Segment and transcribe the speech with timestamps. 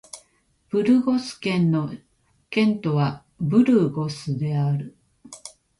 [0.71, 1.91] ブルゴス県の
[2.49, 4.97] 県都はブルゴスである